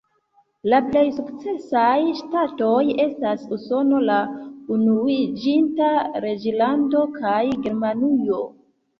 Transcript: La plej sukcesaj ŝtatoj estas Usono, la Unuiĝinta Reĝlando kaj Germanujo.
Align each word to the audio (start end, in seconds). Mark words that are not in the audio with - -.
La 0.71 0.77
plej 0.85 1.01
sukcesaj 1.15 1.97
ŝtatoj 2.21 2.79
estas 3.03 3.43
Usono, 3.57 3.99
la 4.07 4.15
Unuiĝinta 4.77 5.91
Reĝlando 6.25 7.03
kaj 7.19 7.43
Germanujo. 7.67 8.41